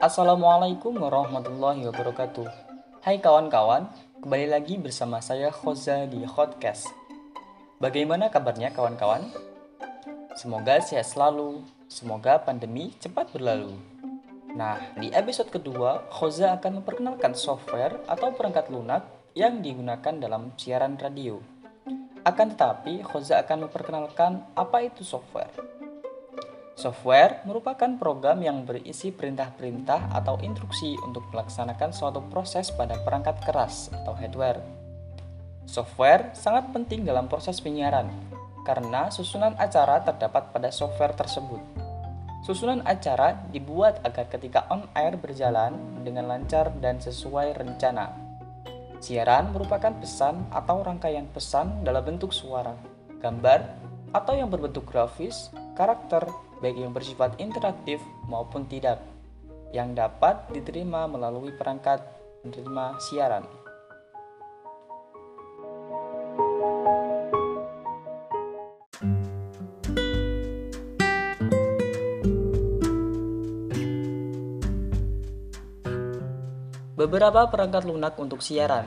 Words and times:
Assalamualaikum 0.00 0.96
warahmatullahi 0.96 1.84
wabarakatuh. 1.84 2.48
Hai 3.04 3.20
kawan-kawan, 3.20 3.84
kembali 4.24 4.48
lagi 4.48 4.80
bersama 4.80 5.20
saya 5.20 5.52
Khoza 5.52 6.08
di 6.08 6.24
Hotcast. 6.24 6.88
Bagaimana 7.76 8.32
kabarnya 8.32 8.72
kawan-kawan? 8.72 9.28
Semoga 10.40 10.80
sehat 10.80 11.04
selalu, 11.04 11.60
semoga 11.84 12.40
pandemi 12.40 12.96
cepat 12.96 13.28
berlalu. 13.28 13.76
Nah, 14.56 14.80
di 14.96 15.12
episode 15.12 15.52
kedua, 15.52 16.08
Khoza 16.08 16.56
akan 16.56 16.80
memperkenalkan 16.80 17.36
software 17.36 18.00
atau 18.08 18.32
perangkat 18.32 18.72
lunak 18.72 19.04
yang 19.36 19.60
digunakan 19.60 20.16
dalam 20.16 20.56
siaran 20.56 20.96
radio. 20.96 21.36
Akan 22.24 22.56
tetapi, 22.56 23.04
Khoza 23.04 23.36
akan 23.44 23.68
memperkenalkan 23.68 24.48
apa 24.56 24.80
itu 24.80 25.04
software. 25.04 25.79
Software 26.80 27.44
merupakan 27.44 27.92
program 28.00 28.40
yang 28.40 28.64
berisi 28.64 29.12
perintah-perintah 29.12 30.16
atau 30.16 30.40
instruksi 30.40 30.96
untuk 31.04 31.28
melaksanakan 31.28 31.92
suatu 31.92 32.24
proses 32.32 32.72
pada 32.72 32.96
perangkat 33.04 33.36
keras 33.44 33.92
atau 33.92 34.16
hardware. 34.16 34.64
Software 35.68 36.32
sangat 36.32 36.72
penting 36.72 37.04
dalam 37.04 37.28
proses 37.28 37.60
penyiaran 37.60 38.08
karena 38.64 39.12
susunan 39.12 39.52
acara 39.60 40.00
terdapat 40.08 40.56
pada 40.56 40.72
software 40.72 41.12
tersebut. 41.12 41.60
Susunan 42.48 42.80
acara 42.88 43.36
dibuat 43.52 44.00
agar 44.00 44.32
ketika 44.32 44.64
on 44.72 44.88
air 44.96 45.20
berjalan 45.20 45.76
dengan 46.00 46.32
lancar 46.32 46.72
dan 46.80 46.96
sesuai 46.96 47.60
rencana. 47.60 48.08
Siaran 49.04 49.52
merupakan 49.52 49.92
pesan 50.00 50.48
atau 50.48 50.80
rangkaian 50.80 51.28
pesan 51.28 51.84
dalam 51.84 52.08
bentuk 52.08 52.32
suara, 52.32 52.72
gambar, 53.20 53.68
atau 54.16 54.32
yang 54.32 54.48
berbentuk 54.48 54.88
grafis, 54.88 55.52
karakter, 55.76 56.24
baik 56.60 56.76
yang 56.76 56.92
bersifat 56.92 57.40
interaktif 57.40 58.00
maupun 58.28 58.68
tidak, 58.68 59.00
yang 59.72 59.96
dapat 59.96 60.44
diterima 60.52 61.08
melalui 61.08 61.56
perangkat 61.56 62.04
penerima 62.44 63.00
siaran. 63.00 63.44
Beberapa 77.00 77.48
perangkat 77.48 77.88
lunak 77.88 78.20
untuk 78.20 78.44
siaran. 78.44 78.84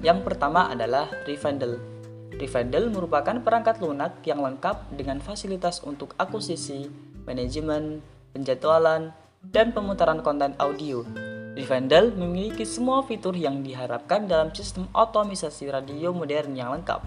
Yang 0.00 0.22
pertama 0.22 0.70
adalah 0.70 1.10
Rivendell 1.26 1.99
Rivendell 2.36 2.92
merupakan 2.92 3.34
perangkat 3.42 3.82
lunak 3.82 4.22
yang 4.22 4.44
lengkap 4.44 4.94
dengan 4.94 5.18
fasilitas 5.18 5.82
untuk 5.82 6.14
akuisisi, 6.14 6.86
manajemen, 7.26 8.04
penjadwalan, 8.30 9.10
dan 9.42 9.72
pemutaran 9.72 10.20
konten 10.20 10.52
audio. 10.60 11.02
Rivendell 11.56 12.14
memiliki 12.14 12.62
semua 12.62 13.02
fitur 13.02 13.34
yang 13.34 13.66
diharapkan 13.66 14.30
dalam 14.30 14.54
sistem 14.54 14.86
otomisasi 14.94 15.66
radio 15.72 16.14
modern 16.14 16.54
yang 16.54 16.70
lengkap, 16.70 17.02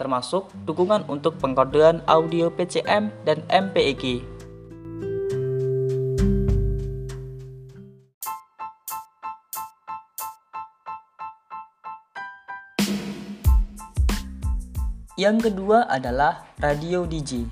termasuk 0.00 0.48
dukungan 0.64 1.04
untuk 1.12 1.36
pengkodean 1.36 2.00
audio 2.08 2.48
PCM 2.48 3.12
dan 3.28 3.44
MPEG. 3.52 4.35
Yang 15.16 15.48
kedua 15.48 15.88
adalah 15.88 16.44
radio 16.60 17.08
DJ. 17.08 17.48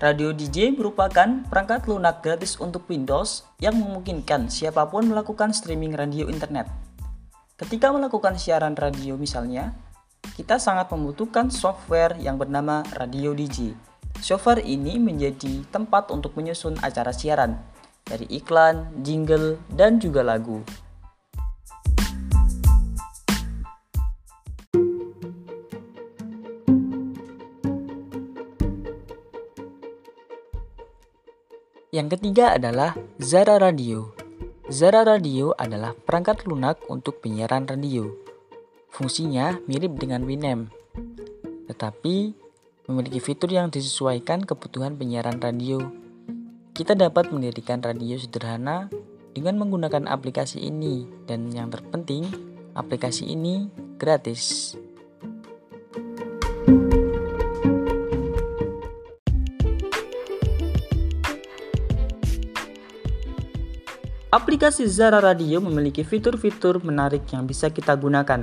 Radio 0.00 0.32
DJ 0.32 0.72
merupakan 0.72 1.44
perangkat 1.44 1.84
lunak 1.92 2.24
gratis 2.24 2.56
untuk 2.56 2.88
Windows 2.88 3.44
yang 3.60 3.76
memungkinkan 3.76 4.48
siapa 4.48 4.88
pun 4.88 5.04
melakukan 5.04 5.52
streaming 5.52 5.92
radio 5.92 6.24
internet. 6.24 6.64
Ketika 7.60 7.92
melakukan 7.92 8.40
siaran 8.40 8.72
radio 8.80 9.20
misalnya, 9.20 9.76
kita 10.40 10.56
sangat 10.56 10.88
membutuhkan 10.88 11.52
software 11.52 12.16
yang 12.16 12.40
bernama 12.40 12.80
Radio 12.96 13.36
DJ. 13.36 13.76
Software 14.16 14.64
ini 14.64 14.96
menjadi 14.96 15.68
tempat 15.68 16.08
untuk 16.08 16.32
menyusun 16.32 16.80
acara 16.80 17.12
siaran, 17.12 17.60
dari 18.08 18.24
iklan, 18.32 19.04
jingle, 19.04 19.60
dan 19.68 20.00
juga 20.00 20.24
lagu. 20.24 20.64
Yang 31.96 32.20
ketiga 32.20 32.60
adalah 32.60 32.92
Zara 33.16 33.56
Radio. 33.56 34.12
Zara 34.68 35.00
Radio 35.00 35.56
adalah 35.56 35.96
perangkat 35.96 36.44
lunak 36.44 36.76
untuk 36.92 37.24
penyiaran 37.24 37.64
radio. 37.64 38.12
Fungsinya 38.92 39.56
mirip 39.64 39.96
dengan 39.96 40.28
Winamp, 40.28 40.68
tetapi 41.72 42.36
memiliki 42.84 43.16
fitur 43.16 43.48
yang 43.48 43.72
disesuaikan 43.72 44.44
kebutuhan 44.44 45.00
penyiaran 45.00 45.40
radio. 45.40 45.80
Kita 46.76 46.92
dapat 46.92 47.32
mendirikan 47.32 47.80
radio 47.80 48.20
sederhana 48.20 48.92
dengan 49.32 49.56
menggunakan 49.56 50.04
aplikasi 50.04 50.68
ini 50.68 51.08
dan 51.24 51.48
yang 51.48 51.72
terpenting, 51.72 52.28
aplikasi 52.76 53.24
ini 53.24 53.72
gratis. 53.96 54.76
Aplikasi 64.34 64.90
Zara 64.90 65.22
Radio 65.22 65.62
memiliki 65.62 66.02
fitur-fitur 66.02 66.82
menarik 66.82 67.22
yang 67.30 67.46
bisa 67.46 67.70
kita 67.70 67.94
gunakan. 67.94 68.42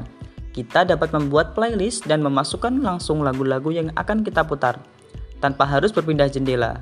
Kita 0.56 0.88
dapat 0.88 1.12
membuat 1.12 1.52
playlist 1.52 2.08
dan 2.08 2.24
memasukkan 2.24 2.80
langsung 2.80 3.20
lagu-lagu 3.20 3.68
yang 3.68 3.92
akan 4.00 4.24
kita 4.24 4.48
putar, 4.48 4.80
tanpa 5.44 5.68
harus 5.68 5.92
berpindah 5.92 6.32
jendela. 6.32 6.80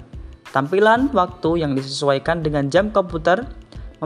Tampilan 0.53 1.09
waktu 1.17 1.65
yang 1.65 1.73
disesuaikan 1.73 2.45
dengan 2.45 2.69
jam 2.69 2.93
komputer, 2.93 3.41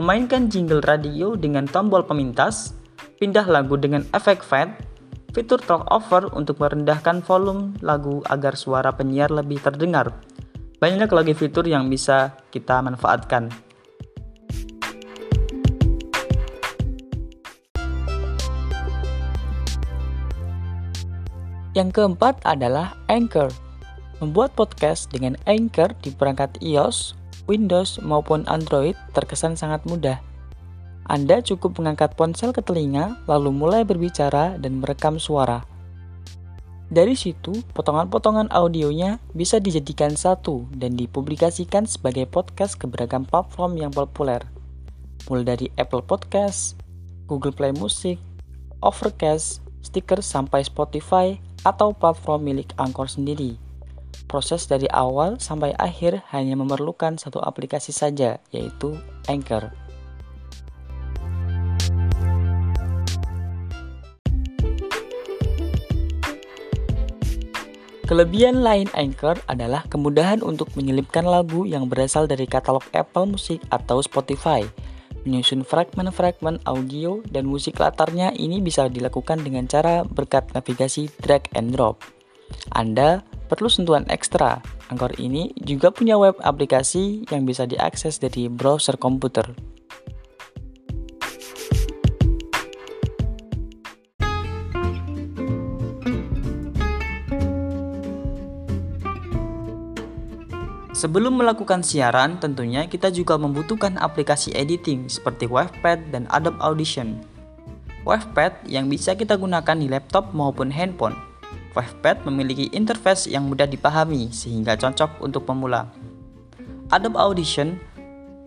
memainkan 0.00 0.48
jingle 0.48 0.80
radio 0.80 1.36
dengan 1.36 1.68
tombol 1.68 2.00
pemintas, 2.00 2.72
pindah 3.20 3.44
lagu 3.44 3.76
dengan 3.76 4.00
efek 4.16 4.40
fade, 4.40 4.80
fitur 5.36 5.60
talk 5.60 5.84
over 5.92 6.32
untuk 6.32 6.56
merendahkan 6.56 7.20
volume 7.20 7.76
lagu 7.84 8.24
agar 8.32 8.56
suara 8.56 8.96
penyiar 8.96 9.28
lebih 9.28 9.60
terdengar. 9.60 10.16
Banyak 10.80 11.12
lagi 11.12 11.36
fitur 11.36 11.68
yang 11.68 11.92
bisa 11.92 12.32
kita 12.48 12.80
manfaatkan. 12.80 13.65
Yang 21.76 22.00
keempat 22.00 22.40
adalah 22.48 22.96
Anchor. 23.12 23.52
Membuat 24.24 24.56
podcast 24.56 25.12
dengan 25.12 25.36
Anchor 25.44 25.92
di 26.00 26.08
perangkat 26.08 26.56
iOS, 26.64 27.12
Windows 27.44 28.00
maupun 28.00 28.48
Android 28.48 28.96
terkesan 29.12 29.60
sangat 29.60 29.84
mudah. 29.84 30.16
Anda 31.04 31.44
cukup 31.44 31.76
mengangkat 31.76 32.16
ponsel 32.16 32.56
ke 32.56 32.64
telinga, 32.64 33.20
lalu 33.28 33.52
mulai 33.52 33.84
berbicara 33.84 34.56
dan 34.56 34.80
merekam 34.80 35.20
suara. 35.20 35.68
Dari 36.88 37.12
situ, 37.12 37.52
potongan-potongan 37.76 38.48
audionya 38.56 39.20
bisa 39.36 39.60
dijadikan 39.60 40.16
satu 40.16 40.64
dan 40.72 40.96
dipublikasikan 40.96 41.84
sebagai 41.84 42.24
podcast 42.24 42.80
ke 42.80 42.88
beragam 42.88 43.28
platform 43.28 43.76
yang 43.76 43.92
populer, 43.92 44.40
mulai 45.28 45.44
dari 45.44 45.66
Apple 45.76 46.00
Podcast, 46.08 46.80
Google 47.28 47.52
Play 47.52 47.76
Music, 47.76 48.16
Overcast, 48.80 49.60
Sticker 49.84 50.24
sampai 50.24 50.66
Spotify, 50.66 51.38
atau 51.66 51.90
platform 51.90 52.46
milik 52.46 52.70
Angkor 52.78 53.10
sendiri. 53.10 53.58
Proses 54.30 54.70
dari 54.70 54.86
awal 54.94 55.42
sampai 55.42 55.74
akhir 55.74 56.22
hanya 56.30 56.54
memerlukan 56.54 57.18
satu 57.18 57.42
aplikasi 57.42 57.90
saja, 57.90 58.38
yaitu 58.54 58.94
Anchor. 59.26 59.74
Kelebihan 68.06 68.62
lain 68.62 68.86
Anchor 68.94 69.34
adalah 69.50 69.82
kemudahan 69.90 70.38
untuk 70.38 70.70
menyelipkan 70.78 71.26
lagu 71.26 71.66
yang 71.66 71.90
berasal 71.90 72.30
dari 72.30 72.46
katalog 72.46 72.86
Apple 72.94 73.34
Music 73.34 73.58
atau 73.66 73.98
Spotify 73.98 74.62
Menyusun 75.26 75.66
fragmen-fragmen 75.66 76.62
audio 76.70 77.18
dan 77.26 77.50
musik 77.50 77.82
latarnya 77.82 78.30
ini 78.38 78.62
bisa 78.62 78.86
dilakukan 78.86 79.42
dengan 79.42 79.66
cara 79.66 80.06
berkat 80.06 80.54
navigasi 80.54 81.10
drag 81.18 81.50
and 81.58 81.74
drop. 81.74 81.98
Anda 82.70 83.26
perlu 83.50 83.66
sentuhan 83.66 84.06
ekstra. 84.06 84.62
Angkor 84.86 85.18
ini 85.18 85.50
juga 85.58 85.90
punya 85.90 86.14
web 86.14 86.38
aplikasi 86.38 87.26
yang 87.26 87.42
bisa 87.42 87.66
diakses 87.66 88.22
dari 88.22 88.46
browser 88.46 88.94
komputer. 88.94 89.50
Sebelum 100.96 101.36
melakukan 101.36 101.84
siaran, 101.84 102.40
tentunya 102.40 102.88
kita 102.88 103.12
juga 103.12 103.36
membutuhkan 103.36 104.00
aplikasi 104.00 104.56
editing 104.56 105.12
seperti 105.12 105.44
Wavepad 105.44 106.08
dan 106.08 106.24
Adobe 106.32 106.56
Audition. 106.64 107.20
Wavepad 108.08 108.64
yang 108.64 108.88
bisa 108.88 109.12
kita 109.12 109.36
gunakan 109.36 109.76
di 109.76 109.92
laptop 109.92 110.32
maupun 110.32 110.72
handphone. 110.72 111.12
Wavepad 111.76 112.24
memiliki 112.24 112.72
interface 112.72 113.28
yang 113.28 113.44
mudah 113.44 113.68
dipahami 113.68 114.32
sehingga 114.32 114.72
cocok 114.72 115.20
untuk 115.20 115.44
pemula. 115.44 115.92
Adobe 116.88 117.20
Audition 117.20 117.76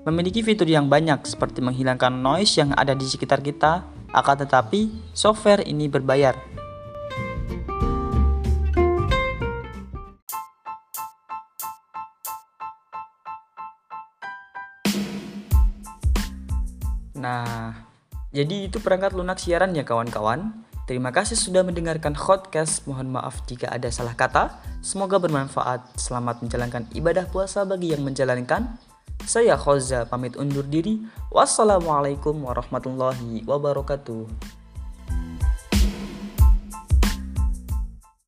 memiliki 0.10 0.42
fitur 0.42 0.66
yang 0.66 0.90
banyak 0.90 1.22
seperti 1.30 1.62
menghilangkan 1.62 2.18
noise 2.18 2.58
yang 2.58 2.74
ada 2.74 2.98
di 2.98 3.06
sekitar 3.06 3.46
kita, 3.46 3.86
akan 4.10 4.36
tetapi 4.42 4.90
software 5.14 5.62
ini 5.70 5.86
berbayar 5.86 6.34
Nah, 17.20 17.76
jadi 18.32 18.72
itu 18.72 18.80
perangkat 18.80 19.12
lunak 19.12 19.44
siaran 19.44 19.76
ya 19.76 19.84
kawan-kawan. 19.84 20.64
Terima 20.88 21.14
kasih 21.14 21.38
sudah 21.38 21.62
mendengarkan 21.62 22.18
Hotcast. 22.18 22.90
Mohon 22.90 23.20
maaf 23.22 23.46
jika 23.46 23.70
ada 23.70 23.94
salah 23.94 24.18
kata. 24.18 24.58
Semoga 24.82 25.22
bermanfaat. 25.22 26.00
Selamat 26.00 26.42
menjalankan 26.42 26.90
ibadah 26.98 27.30
puasa 27.30 27.62
bagi 27.68 27.94
yang 27.94 28.02
menjalankan. 28.02 28.80
Saya 29.22 29.54
Khoza 29.54 30.10
pamit 30.10 30.34
undur 30.34 30.66
diri. 30.66 31.06
Wassalamualaikum 31.30 32.42
warahmatullahi 32.42 33.46
wabarakatuh. 33.46 34.58